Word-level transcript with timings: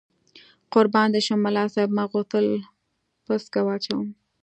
قربان 0.73 1.07
دې 1.13 1.21
شم، 1.25 1.39
ملا 1.45 1.63
صاحب 1.73 1.89
ما 1.97 2.03
غوښتل 2.11 2.45
پسکه 3.25 3.61
واچوم. 3.65 4.07